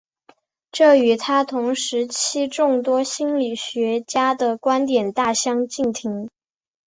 [0.71, 6.27] 这与他同时期众多心理学家的观点大相径庭。